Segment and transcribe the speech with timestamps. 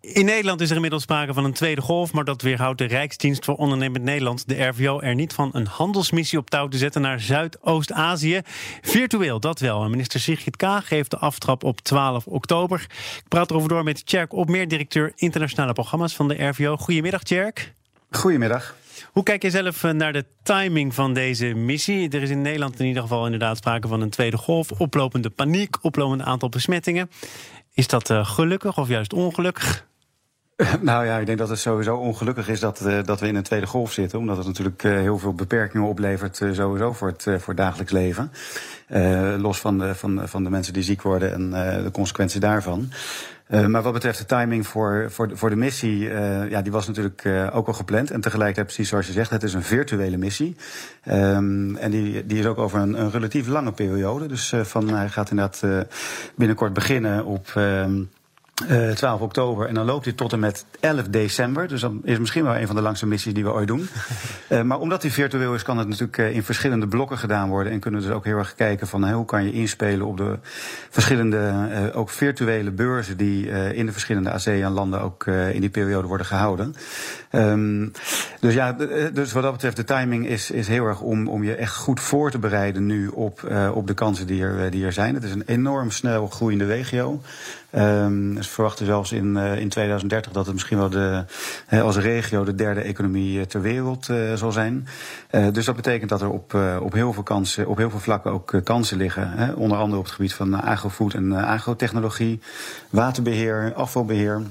[0.00, 3.44] In Nederland is er inmiddels sprake van een tweede golf, maar dat weerhoudt de Rijksdienst
[3.44, 7.20] voor Ondernemend Nederland, de RVO, er niet van een handelsmissie op touw te zetten naar
[7.20, 8.40] Zuidoost-Azië.
[8.80, 9.88] Virtueel, dat wel.
[9.88, 12.86] minister Sigrid Kaag geeft de aftrap op 12 oktober.
[13.16, 16.76] Ik praat erover door met Tjerk Opmeer, directeur internationale programma's van de RVO.
[16.76, 17.74] Goedemiddag, Tjerk.
[18.10, 18.76] Goedemiddag.
[19.12, 22.08] Hoe kijk je zelf eh, naar de timing van deze missie?
[22.08, 25.76] Er is in Nederland in ieder geval inderdaad sprake van een tweede golf, oplopende paniek,
[25.82, 27.10] oplopend aantal besmettingen.
[27.74, 29.88] Is dat uh, gelukkig of juist ongelukkig?
[30.80, 33.42] Nou ja, ik denk dat het sowieso ongelukkig is dat, uh, dat we in een
[33.42, 34.18] tweede golf zitten.
[34.18, 37.92] Omdat het natuurlijk uh, heel veel beperkingen oplevert, uh, sowieso voor het, voor het dagelijks
[37.92, 38.30] leven.
[39.40, 41.50] los van de, van, van de mensen die ziek worden en
[41.82, 42.90] de consequenties daarvan.
[43.68, 45.98] maar wat betreft de timing voor, voor, de, voor de missie,
[46.48, 48.10] ja, die was natuurlijk ook al gepland.
[48.10, 50.56] En tegelijkertijd, precies zoals je zegt, het is een virtuele missie.
[51.08, 54.26] Um, en die, die is ook over een, een relatief lange periode.
[54.26, 55.64] Dus van, hij gaat inderdaad
[56.34, 57.52] binnenkort beginnen op.
[57.56, 58.10] Um,
[58.68, 59.66] uh, eh, 12 oktober.
[59.66, 61.68] En dan loopt dit tot en met 11 december.
[61.68, 63.88] Dus dan is misschien wel een van de langste missies die we ooit doen.
[64.48, 67.72] uh, maar omdat die virtueel is, kan het natuurlijk uh, in verschillende blokken gedaan worden.
[67.72, 70.38] En kunnen we dus ook heel erg kijken van hoe kan je inspelen op de
[70.90, 76.74] verschillende, ook virtuele beurzen die in de verschillende ASEAN-landen ook in die periode worden gehouden.
[77.32, 77.92] Um,
[78.40, 78.72] dus ja,
[79.12, 82.00] dus wat dat betreft, de timing is, is heel erg om, om je echt goed
[82.00, 85.14] voor te bereiden nu op, op de kansen die er, die er zijn.
[85.14, 87.20] Het is een enorm snel groeiende regio.
[87.76, 91.24] Um, ze verwachten zelfs in, uh, in 2030 dat het misschien wel de,
[91.82, 94.86] als regio de derde economie uh, ter wereld uh, zal zijn.
[95.52, 98.60] dus dat betekent dat er op, op heel veel kansen, op heel veel vlakken ook
[98.64, 99.56] kansen liggen.
[99.56, 102.40] Onder andere op het gebied van agrofood en agrotechnologie,
[102.90, 104.42] waterbeheer, afvalbeheer.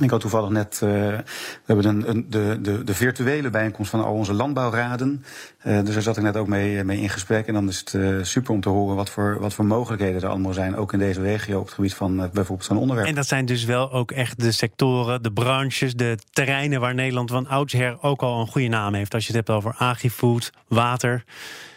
[0.00, 1.22] Ik had toevallig net, uh, we
[1.64, 5.24] hebben een, een, de, de, de virtuele bijeenkomst van al onze landbouwraden.
[5.64, 7.46] Uh, dus daar zat ik net ook mee, mee in gesprek.
[7.46, 10.52] En dan is het super om te horen wat voor, wat voor mogelijkheden er allemaal
[10.52, 10.76] zijn.
[10.76, 13.08] Ook in deze regio op het gebied van bijvoorbeeld zo'n onderwerp.
[13.08, 17.30] En dat zijn dus wel ook echt de sectoren, de branches, de terreinen waar Nederland
[17.30, 19.14] van oudsher ook al een goede naam heeft.
[19.14, 21.24] Als je het hebt over agrifood, water.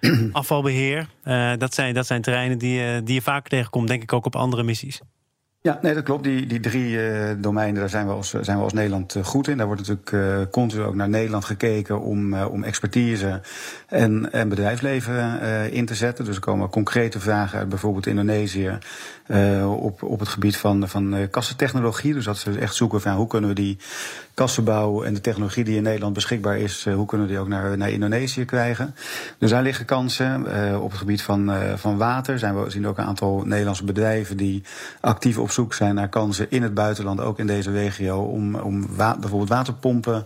[0.32, 1.08] afvalbeheer.
[1.58, 4.62] dat, zijn, dat zijn terreinen die, die je vaker tegenkomt, denk ik ook op andere
[4.62, 5.00] missies.
[5.66, 6.24] Ja, nee, dat klopt.
[6.24, 9.48] Die, die drie uh, domeinen, daar zijn we als, zijn we als Nederland uh, goed
[9.48, 9.56] in.
[9.56, 13.40] Daar wordt natuurlijk uh, continu ook naar Nederland gekeken om, om expertise
[13.86, 15.40] en, en bedrijfsleven
[15.70, 16.24] in te zetten.
[16.24, 18.78] Dus er komen concrete vragen uit bijvoorbeeld Indonesië
[19.66, 22.14] op, op het gebied van, van kassentechnologie.
[22.14, 23.78] Dus dat ze echt zoeken van hoe kunnen we die
[24.34, 27.76] kassenbouw en de technologie die in Nederland beschikbaar is, hoe kunnen we die ook naar,
[27.76, 28.94] naar Indonesië krijgen.
[29.38, 30.40] Dus daar liggen kansen.
[30.82, 34.62] op het gebied van, van water zijn we, zien ook een aantal Nederlandse bedrijven die
[35.00, 38.86] actief op zoek zijn naar kansen in het buitenland, ook in deze regio, om, om
[38.96, 40.24] bijvoorbeeld waterpompen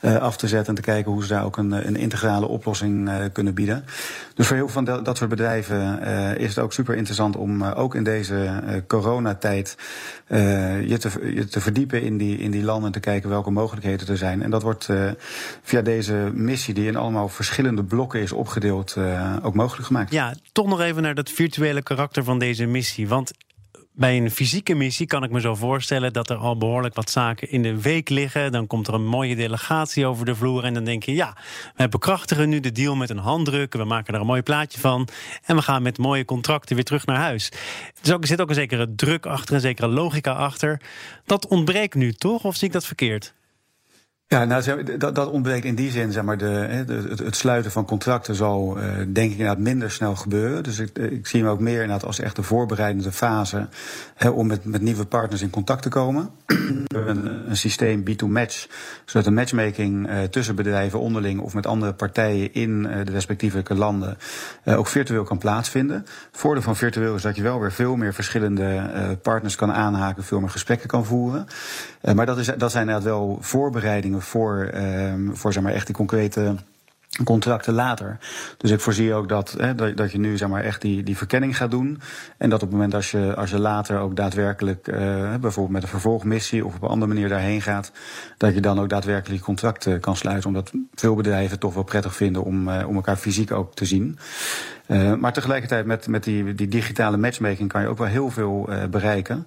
[0.00, 3.08] uh, af te zetten en te kijken hoe ze daar ook een, een integrale oplossing
[3.08, 3.84] uh, kunnen bieden.
[4.34, 7.64] Dus voor heel veel van dat soort bedrijven uh, is het ook super interessant om
[7.64, 9.76] ook in deze coronatijd
[10.26, 14.16] je, te, te verdiepen in die, in die landen en te kijken welke mogelijkheden er
[14.16, 14.42] zijn.
[14.42, 14.88] En dat wordt
[15.62, 18.96] via deze missie, die in allemaal verschillende blokken is opgedeeld,
[19.42, 20.12] ook mogelijk gemaakt.
[20.12, 23.08] Ja, toch nog even naar dat virtuele karakter van deze missie.
[23.08, 23.32] Want
[23.94, 27.50] bij een fysieke missie kan ik me zo voorstellen dat er al behoorlijk wat zaken
[27.50, 28.52] in de week liggen.
[28.52, 30.64] Dan komt er een mooie delegatie over de vloer.
[30.64, 31.36] En dan denk je, ja,
[31.76, 33.72] we bekrachtigen nu de deal met een handdruk.
[33.72, 35.08] We maken er een mooi plaatje van.
[35.44, 37.52] En we gaan met mooie contracten weer terug naar huis.
[38.02, 40.80] er zit ook een zekere druk achter, een zekere logica achter.
[41.24, 42.44] Dat ontbreekt nu toch?
[42.44, 43.34] Of zie ik dat verkeerd?
[44.32, 47.84] Ja, nou, dat, dat ontbreekt in die zin, zeg maar, de, de het, sluiten van
[47.84, 50.62] contracten zal, uh, denk ik, inderdaad minder snel gebeuren.
[50.62, 53.68] Dus ik, ik zie hem ook meer inderdaad als echt de voorbereidende fase
[54.14, 56.30] hè, om met, met nieuwe partners in contact te komen.
[56.92, 58.66] Een, een systeem B2Match,
[59.04, 63.74] zodat de matchmaking uh, tussen bedrijven onderling of met andere partijen in uh, de respectievelijke
[63.74, 64.16] landen
[64.64, 65.96] ook virtueel kan plaatsvinden.
[65.96, 68.90] Het voordeel van virtueel is dat je wel weer veel meer verschillende
[69.22, 71.46] partners kan aanhaken, veel meer gesprekken kan voeren.
[72.14, 75.96] maar dat, is, dat zijn inderdaad wel voorbereidingen voor, um, voor zeg maar, echt die
[75.96, 76.54] concrete
[77.24, 78.18] contracten later.
[78.56, 81.56] Dus ik voorzie ook dat, hè, dat, je nu zeg maar, echt die, die verkenning
[81.56, 82.00] gaat doen.
[82.38, 84.96] En dat op het moment als je, als je later ook daadwerkelijk, uh,
[85.34, 87.92] bijvoorbeeld met een vervolgmissie of op een andere manier daarheen gaat,
[88.36, 90.48] dat je dan ook daadwerkelijk contracten kan sluiten.
[90.48, 94.18] Omdat veel bedrijven toch wel prettig vinden om, uh, om elkaar fysiek ook te zien.
[94.86, 98.66] Uh, maar tegelijkertijd met, met die, die digitale matchmaking kan je ook wel heel veel
[98.68, 99.46] uh, bereiken.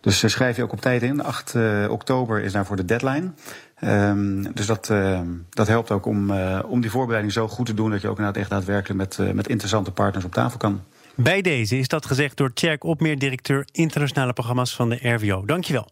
[0.00, 1.22] Dus schrijf je ook op tijd in.
[1.22, 1.54] 8
[1.88, 3.30] oktober is daarvoor de deadline.
[3.84, 4.92] Um, dus dat,
[5.50, 6.30] dat helpt ook om,
[6.60, 9.48] om die voorbereiding zo goed te doen dat je ook inderdaad echt daadwerkelijk met, met
[9.48, 10.80] interessante partners op tafel kan.
[11.14, 15.44] Bij deze is dat gezegd door Tjerk Opmeer, directeur internationale programma's van de RVO.
[15.44, 15.88] Dankjewel.